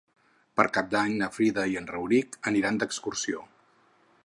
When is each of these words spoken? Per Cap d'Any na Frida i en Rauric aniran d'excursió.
Per 0.59 0.63
Cap 0.77 0.87
d'Any 0.93 1.11
na 1.19 1.27
Frida 1.35 1.67
i 1.73 1.77
en 1.83 1.89
Rauric 1.91 2.39
aniran 2.53 2.83
d'excursió. 2.85 3.45